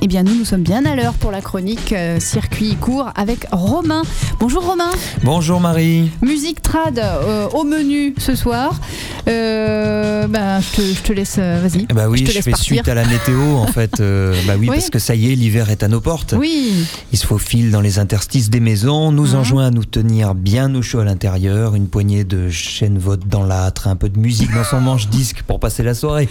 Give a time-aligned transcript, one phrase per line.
[0.00, 3.46] Eh bien, nous, nous sommes bien à l'heure pour la chronique euh, Circuit court avec
[3.50, 4.02] Romain.
[4.38, 4.90] Bonjour Romain.
[5.24, 6.10] Bonjour Marie.
[6.22, 8.78] Musique trad euh, au menu ce soir.
[9.28, 11.86] Euh, bah, je, te, je te laisse, vas-y.
[11.86, 12.64] Bah oui, je, te je, fais partir.
[12.76, 14.00] suite à la météo en fait.
[14.46, 14.76] Bah oui, Oui.
[14.76, 16.32] parce que ça y est, l'hiver est à nos portes.
[16.38, 16.72] Oui,
[17.12, 19.34] Il se faufile dans les interstices des maisons, nous Mhm.
[19.40, 23.42] enjoint à nous tenir bien au chaud à l'intérieur, une poignée de chêne vote dans
[23.44, 26.28] l'âtre, un peu de musique dans son manche-disque pour passer la soirée.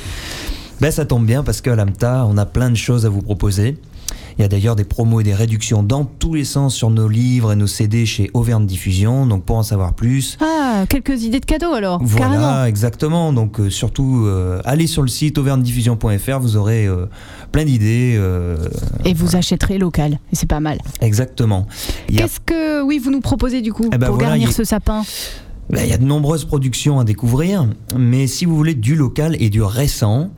[0.80, 3.78] Ben ça tombe bien parce qu'à l'AMTA, on a plein de choses à vous proposer.
[4.38, 7.10] Il y a d'ailleurs des promos et des réductions dans tous les sens sur nos
[7.10, 9.26] livres et nos CD chez Auvergne Diffusion.
[9.26, 12.66] Donc pour en savoir plus, ah, quelques idées de cadeaux alors, voilà, carrément.
[12.66, 13.34] exactement.
[13.34, 17.08] Donc euh, surtout, euh, allez sur le site auvernediffusion.fr, vous aurez euh,
[17.52, 18.22] plein d'idées.
[19.06, 20.78] Et vous achèterez local, et c'est pas mal.
[21.02, 21.66] exactement.
[22.10, 24.54] A Qu'est-ce que, oui, vous nous proposez du coup Eh ben pour voilà, garnir y
[24.54, 25.04] ce sapin?
[25.70, 27.68] Ben, Il y a de nombreuses productions à découvrir,
[27.98, 30.30] mais si vous voulez du local et du récent,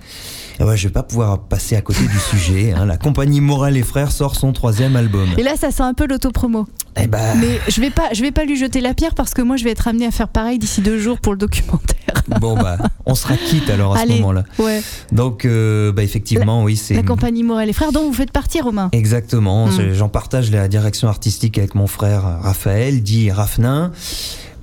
[0.59, 2.73] eh ben, je vais pas pouvoir passer à côté du sujet.
[2.73, 2.85] hein.
[2.85, 5.27] La compagnie Morel et Frères sort son troisième album.
[5.37, 6.67] Et là, ça sent un peu l'autopromo.
[7.01, 9.41] Eh ben, Mais je vais pas, je vais pas lui jeter la pierre parce que
[9.43, 11.95] moi, je vais être amené à faire pareil d'ici deux jours pour le documentaire.
[12.41, 14.15] bon bah, on sera quitte alors à Allez.
[14.15, 14.43] ce moment-là.
[14.57, 14.81] Ouais.
[15.11, 18.59] Donc, euh, bah, effectivement, oui, c'est La compagnie Morel et Frères, dont vous faites partie,
[18.61, 18.89] Romain.
[18.91, 19.67] exactement.
[19.67, 19.71] Mm.
[19.77, 23.91] Je- J'en partage la direction artistique avec mon frère Raphaël, dit Rafnin.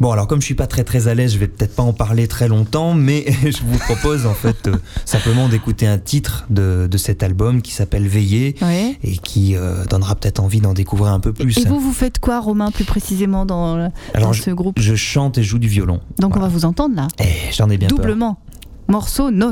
[0.01, 1.93] Bon, alors comme je suis pas très très à l'aise, je vais peut-être pas en
[1.93, 6.87] parler très longtemps, mais je vous propose en fait euh, simplement d'écouter un titre de,
[6.91, 8.55] de cet album qui s'appelle Veiller.
[8.63, 8.97] Ouais.
[9.03, 11.57] et qui euh, donnera peut-être envie d'en découvrir un peu plus.
[11.59, 14.79] Et vous, vous faites quoi, Romain, plus précisément dans, le- Alors, dans je, ce groupe?
[14.81, 16.01] je chante et joue du violon.
[16.19, 17.09] Donc, on va vous entendre là.
[17.21, 17.99] Eh, J'en ai bien peur.
[17.99, 18.39] Doublement.
[18.89, 19.51] Morceau Nos.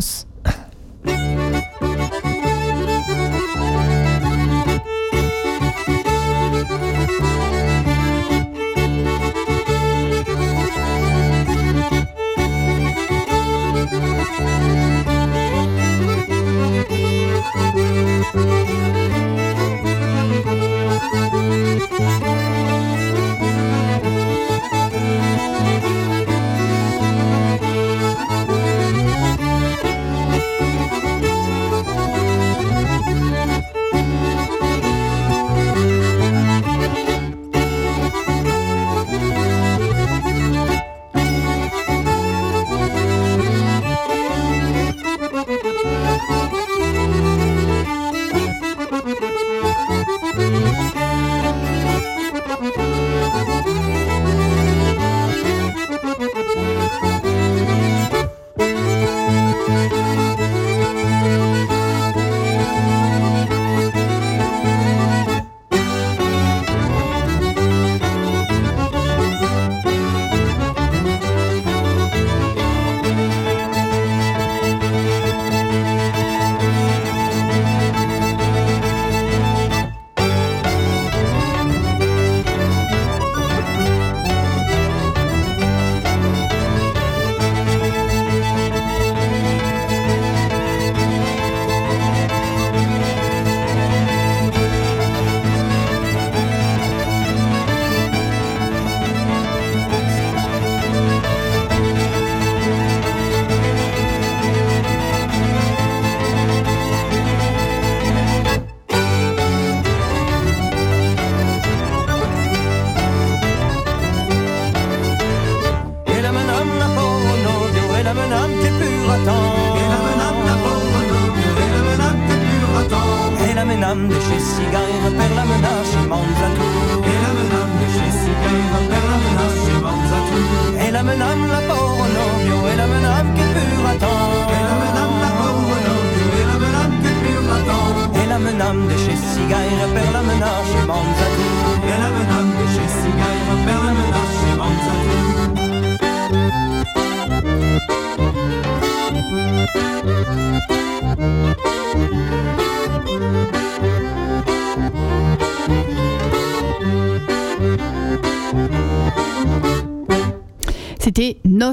[160.99, 161.73] C'était Nos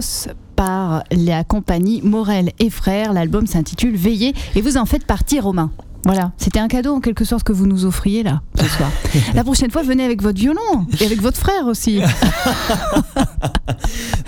[0.56, 3.14] par la compagnie Morel et Frères.
[3.14, 5.72] L'album s'intitule Veiller et vous en faites partie, Romain.
[6.04, 8.42] Voilà, c'était un cadeau en quelque sorte que vous nous offriez là.
[8.60, 8.90] ce soir.
[9.36, 12.02] La prochaine fois, venez avec votre violon et avec votre frère aussi.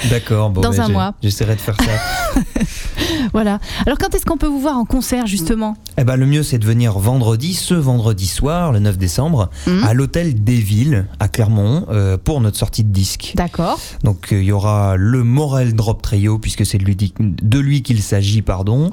[0.10, 1.14] D'accord, bon, Dans ben, un mois.
[1.24, 2.42] J'essaierai de faire ça.
[3.34, 3.60] voilà.
[3.86, 5.76] Alors, quand est-ce qu'on peut vous voir en concert, justement?
[5.98, 9.84] Eh ben, le mieux, c'est de venir vendredi, ce vendredi soir, le 9 décembre, Mhm.
[9.84, 13.34] à l'hôtel des Villes, à Clermont, euh, pour notre sortie de disque.
[13.36, 13.80] D'accord.
[14.04, 18.42] Donc euh, il y aura le Morel Drop Trio puisque c'est de lui, qu'il s'agit
[18.42, 18.92] pardon,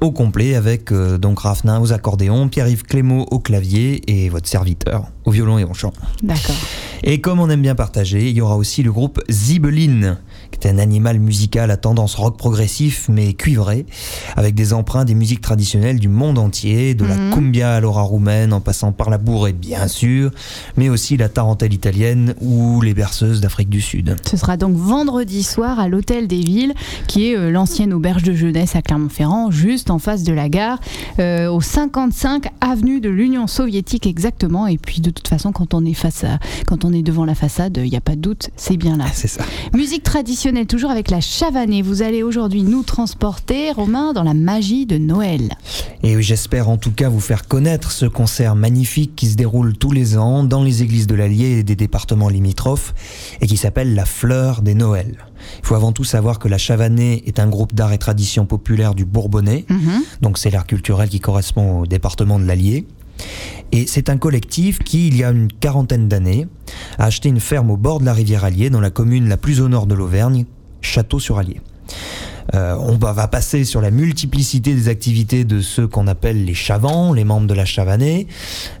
[0.00, 1.92] au complet avec euh, donc Rafnin aux
[2.50, 5.92] Pierre-Yves Clément au clavier et votre serviteur au violon et au chant.
[6.22, 6.56] D'accord.
[7.02, 10.18] Et comme on aime bien partager, il y aura aussi le groupe Zibeline,
[10.62, 13.86] est un animal musical à tendance rock progressif mais cuivré,
[14.36, 17.10] avec des emprunts des musiques traditionnelles du monde entier, de Mhm.
[17.30, 20.30] la cumbia à l'ora roumaine en passant par la bourrée bien sûr,
[20.76, 24.16] mais aussi la tarentelle italienne ou les berceuses d'Afrique du Sud.
[24.28, 26.74] Ce sera donc vendredi soir à l'Hôtel des Villes,
[27.06, 30.78] qui est euh, l'ancienne auberge de jeunesse à Clermont-Ferrand, juste en face de la gare,
[31.18, 34.66] euh, au 55 avenue de l'Union soviétique exactement.
[34.66, 37.34] Et puis de toute façon, quand on est face à, quand on est devant la
[37.34, 39.04] façade, il n'y a pas de doute, c'est bien là.
[39.12, 39.42] C'est ça.
[39.74, 41.82] Musique traditionnelle, toujours avec la chavanée.
[41.82, 45.52] Vous allez aujourd'hui nous transporter, Romain, dans la magie de Noël.
[46.02, 49.92] Et j'espère en tout cas vous faire connaître ce concert magnifique qui se déroule tous
[49.92, 52.94] les ans dans les églises de l'Allier et des départements limitrophes
[53.42, 55.18] et qui s'appelle La Fleur des Noëls.
[55.62, 58.94] Il faut avant tout savoir que la Chavanée est un groupe d'art et tradition populaire
[58.94, 60.02] du Bourbonnais, Mhm.
[60.22, 62.86] donc c'est l'art culturel qui correspond au département de l'Allier.
[63.72, 66.46] Et c'est un collectif qui, il y a une quarantaine d'années,
[66.98, 69.60] a acheté une ferme au bord de la rivière Allier dans la commune la plus
[69.60, 70.46] au nord de l'Auvergne,
[70.80, 71.60] Château-sur-Allier.
[72.54, 77.12] Euh, on va passer sur la multiplicité des activités de ceux qu'on appelle les chavans,
[77.12, 78.26] les membres de la chavanée,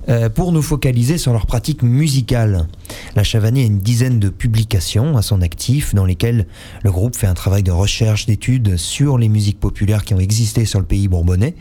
[0.08, 2.66] euh, pour nous focaliser sur leur pratique musicale.
[3.14, 6.46] La chavanée a une dizaine de publications à son actif dans lesquelles
[6.82, 10.64] le groupe fait un travail de recherche, d'études sur les musiques populaires qui ont existé
[10.64, 11.54] sur le pays bourbonnais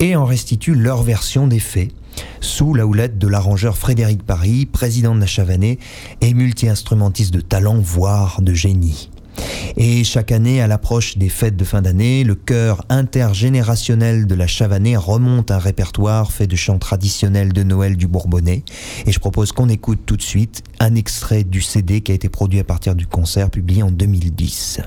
[0.00, 1.90] et en restitue leur version des faits
[2.40, 5.78] sous la houlette de l'arrangeur Frédéric Paris, président de la Chavanée
[6.22, 9.10] et multi-instrumentiste de talent, voire de génie.
[9.76, 14.46] Et chaque année, à l'approche des fêtes de fin d'année, le chœur intergénérationnel de la
[14.46, 18.62] Chavanée remonte un répertoire fait de chants traditionnels de Noël du Bourbonnais.
[19.06, 22.28] Et je propose qu'on écoute tout de suite un extrait du CD qui a été
[22.28, 24.80] produit à partir du concert publié en 2010.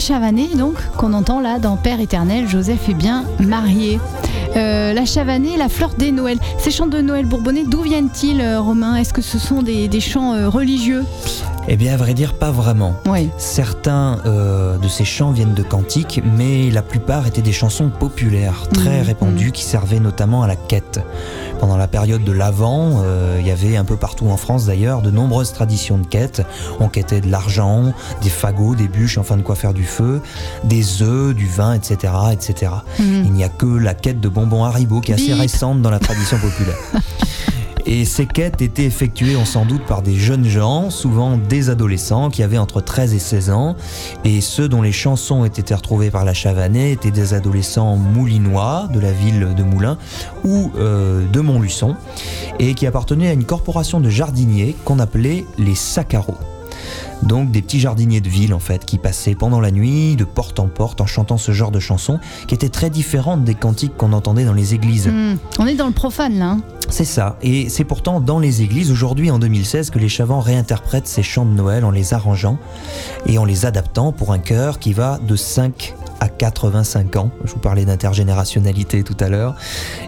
[0.00, 4.00] Chavanée, donc, qu'on entend là dans Père éternel, Joseph est bien marié.
[4.56, 6.38] Euh, la chavanée, la fleur des Noëls.
[6.58, 8.96] Ces chants de Noël bourbonnais, d'où viennent-ils, euh, Romain?
[8.96, 11.04] Est-ce que ce sont des, des chants euh, religieux?
[11.72, 12.96] Eh bien, à vrai dire, pas vraiment.
[13.06, 13.30] Oui.
[13.38, 18.66] Certains euh, de ces chants viennent de cantiques, mais la plupart étaient des chansons populaires,
[18.74, 20.98] très Mhm, répandues, qui servaient notamment à la quête.
[21.60, 25.00] Pendant la période de l'Avent, euh, il y avait un peu partout en France d'ailleurs
[25.00, 26.42] de nombreuses traditions de quête.
[26.80, 30.20] On quêtait de l'argent, des fagots, des bûches, enfin de quoi faire du feu,
[30.64, 32.72] des œufs, du vin, etc., etc.
[32.98, 33.22] Mhm.
[33.26, 36.00] Il n'y a que la quête de bonbons Haribo qui est assez récente dans la
[36.00, 36.74] tradition populaire.
[37.92, 42.30] Et ces quêtes étaient effectuées, on sans doute, par des jeunes gens, souvent des adolescents,
[42.30, 43.74] qui avaient entre 13 et 16 ans.
[44.24, 49.00] Et ceux dont les chansons étaient retrouvées par la Chavanais étaient des adolescents moulinois de
[49.00, 49.98] la ville de Moulins
[50.44, 51.96] ou euh, de Montluçon,
[52.60, 56.38] et qui appartenaient à une corporation de jardiniers qu'on appelait les Saccaros.
[57.24, 60.58] Donc des petits jardiniers de ville en fait qui passaient pendant la nuit de porte
[60.58, 64.14] en porte en chantant ce genre de chansons qui étaient très différentes des cantiques qu'on
[64.14, 65.08] entendait dans les églises.
[65.08, 65.36] Mhm.
[65.58, 66.52] On est dans le profane là.
[66.52, 66.60] hein.
[66.90, 71.06] C'est ça, et c'est pourtant dans les églises aujourd'hui en 2016 que les Chavans réinterprètent
[71.06, 72.58] ces chants de Noël en les arrangeant
[73.26, 77.30] et en les adaptant pour un chœur qui va de 5 à 85 ans.
[77.44, 79.54] Je vous parlais d'intergénérationnalité tout à l'heure.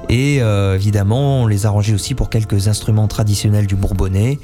[0.08, 4.38] Et euh, évidemment, on les arrangeait aussi pour quelques instruments traditionnels du Bourbonnais,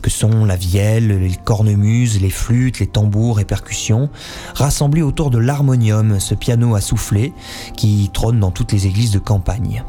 [0.00, 4.10] que sont la vielle, les cornemuses, les flûtes, les tambours et percussions,
[4.54, 7.32] rassemblés autour de l'harmonium, ce piano à souffler
[7.76, 9.84] qui trône dans toutes les églises de campagne.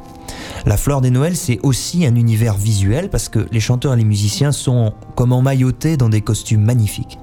[0.66, 4.04] La fleur des Noëls, c'est aussi un univers visuel parce que les chanteurs et les
[4.04, 7.18] musiciens sont comme emmaillotés dans des costumes magnifiques.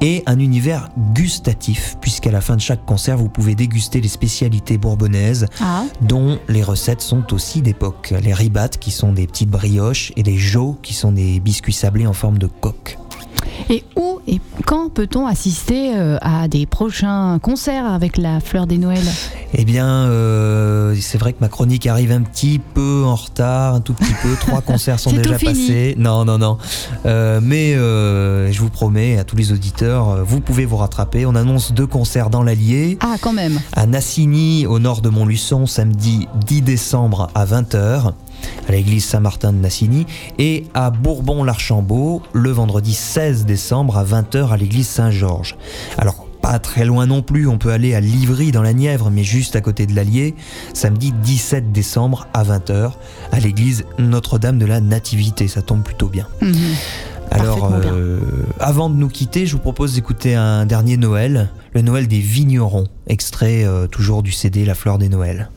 [0.00, 4.78] Et un univers gustatif, puisqu'à la fin de chaque concert, vous pouvez déguster les spécialités
[4.78, 5.84] bourbonnaises, Ah.
[6.02, 8.14] dont les recettes sont aussi d'époque.
[8.22, 12.06] Les ribates, qui sont des petites brioches, et les jots, qui sont des biscuits sablés
[12.06, 12.98] en forme de coque.
[13.70, 18.76] Et où et quand peut-on assister euh, à des prochains concerts avec la fleur des
[18.76, 19.08] Noëls?
[19.54, 23.80] Eh bien, euh, c'est vrai que ma chronique arrive un petit peu en retard, un
[23.80, 24.34] tout petit peu.
[24.38, 25.94] Trois concerts sont déjà passés.
[25.96, 26.58] Non, non, non.
[27.06, 31.24] Euh, mais euh, je vous promets à tous les auditeurs, vous pouvez vous rattraper.
[31.24, 32.98] On annonce deux concerts dans l'Allier.
[33.00, 33.58] Ah, quand même.
[33.72, 38.12] À Nassigny, au nord de Montluçon, samedi 10 décembre à 20h,
[38.68, 40.06] à l'église Saint-Martin de Nassigny,
[40.38, 45.56] et à Bourbon-l'Archambault, le vendredi 16 décembre à 20h à l'église Saint-Georges.
[45.96, 49.24] Alors, pas très loin non plus, on peut aller à Livry dans la Nièvre, mais
[49.24, 50.34] juste à côté de l'Allier,
[50.72, 52.92] samedi 17 décembre à 20h,
[53.32, 55.48] à l'église Notre-Dame de la Nativité.
[55.48, 56.26] Ça tombe plutôt bien.
[56.40, 56.54] Mhm.
[57.30, 57.92] Alors, bien.
[57.92, 58.20] euh,
[58.60, 62.86] avant de nous quitter, je vous propose d'écouter un dernier Noël, le Noël des vignerons,
[63.06, 65.50] extrait euh, toujours du CD La Fleur des Noëls.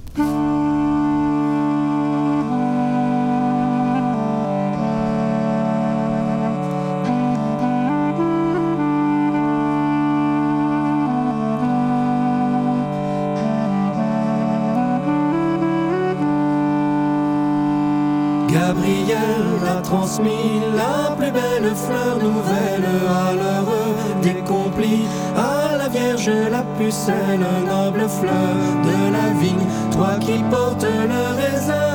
[19.91, 22.87] Transmis la plus belle fleur nouvelle
[23.23, 25.05] à l'heureux décomplis,
[25.35, 28.55] à la Vierge la pucelle, noble fleur
[28.87, 31.90] de la vigne, toi qui portes le raisin,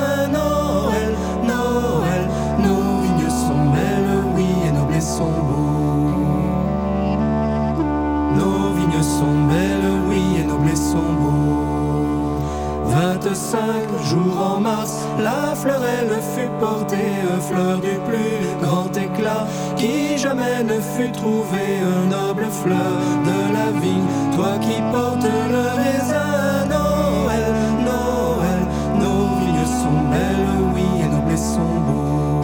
[13.37, 17.13] 25 jours en mars, la fleurelle fut portée,
[17.47, 21.77] fleur du plus grand éclat, qui jamais ne fut trouvée,
[22.09, 22.97] noble fleur
[23.29, 27.53] de la vigne, toi qui portes le raisin, Noël,
[27.85, 28.61] Noël,
[29.01, 32.43] nos vignes sont belles, oui, et nos blés sont beaux.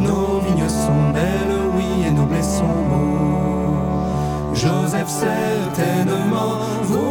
[0.00, 4.54] Nos vignes sont belles, oui, et nos blés sont beaux.
[4.54, 7.05] Joseph certainement voulait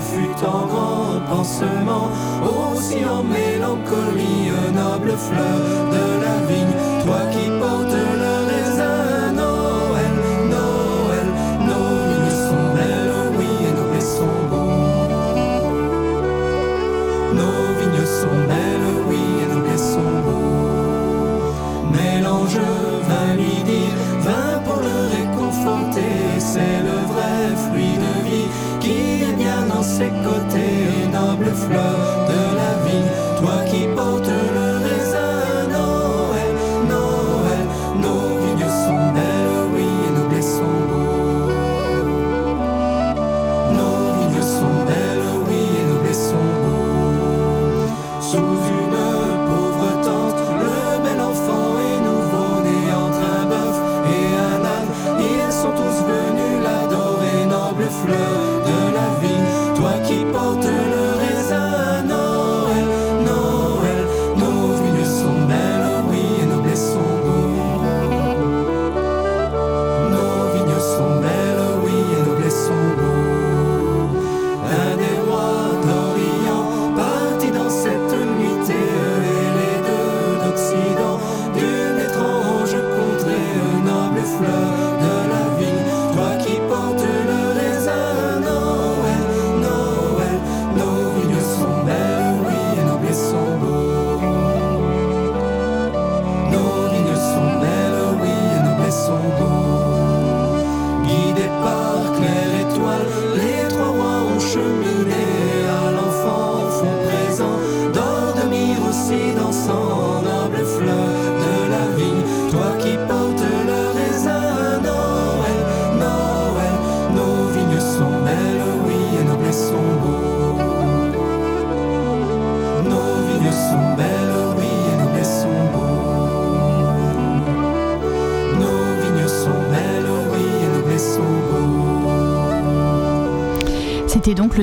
[0.00, 2.08] fut en grand pansement,
[2.42, 5.60] aussi en mélancolie, noble fleur
[5.94, 7.53] de la vigne, toi qui
[31.74, 32.13] noble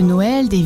[0.03, 0.61] Noël des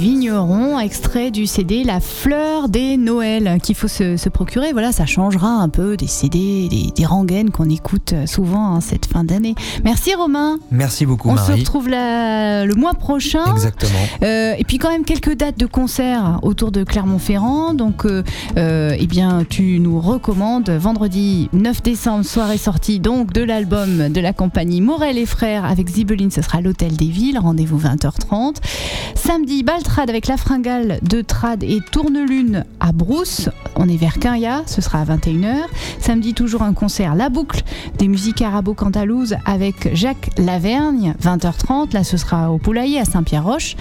[0.82, 4.72] extrait du CD La fleur des Noëls qu'il faut se, se, procurer.
[4.74, 9.06] Voilà, ça changera un peu des CD, des, des rengaines qu'on écoute souvent hein, cette
[9.06, 9.56] fin d'année.
[9.84, 10.58] Merci Romain.
[10.72, 11.54] Merci beaucoup On Marie.
[11.54, 13.46] se retrouve la, le mois prochain.
[13.54, 13.92] Exactement.
[14.24, 17.74] Euh, et puis quand même quelques dates de concert autour de Clermont-Ferrand.
[17.74, 18.24] Donc, euh,
[18.58, 24.22] euh, eh bien, tu nous recommandes vendredi 9 décembre, soirée sortie donc de l'album de
[24.22, 26.32] la compagnie Morel et Frères avec Zibeline.
[26.32, 27.39] Ce sera l'Hôtel des Villes.
[27.39, 28.58] Rendez-vous 20h30.
[29.15, 33.50] Samedi, Baltrade avec la fringale de Trad et Tournelune à Brousse.
[33.75, 34.63] On est vers Quinja.
[34.65, 35.65] Ce sera à 21h.
[36.00, 37.62] Samedi, toujours un concert La Boucle
[37.98, 41.13] des musiques arabo-cantalouses avec Jacques Lavergne.
[41.22, 41.94] 20h30.
[41.94, 43.75] Là, ce sera au Poulailler à Saint-Pierre-Roche.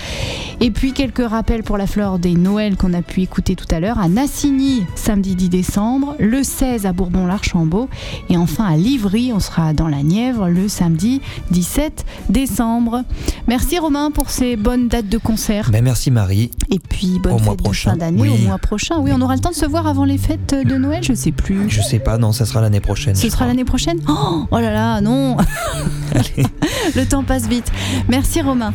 [0.60, 3.80] Et puis quelques rappels pour la fleur des Noëls qu'on a pu écouter tout à
[3.80, 7.88] l'heure à Nassigny samedi 10 décembre, le 16 à Bourbon-l'Archambault
[8.28, 11.20] et enfin à Livry, on sera dans la Nièvre le samedi
[11.50, 13.02] 17 décembre.
[13.46, 15.70] Merci Romain pour ces bonnes dates de concert.
[15.70, 16.33] Ben merci Marie.
[16.70, 17.90] Et puis bonne Au mois fête de prochain.
[17.92, 18.28] fin d'année Oui.
[18.30, 18.96] au mois prochain.
[18.98, 21.32] Oui, on aura le temps de se voir avant les fêtes de Noël, je sais
[21.32, 21.70] plus.
[21.70, 23.14] Je sais pas, non, ça sera l'année prochaine.
[23.14, 23.98] Ce sera l'année prochaine?
[24.08, 25.36] Oh, oh là là, non
[26.94, 27.70] Le temps passe vite.
[28.08, 28.74] Merci Romain.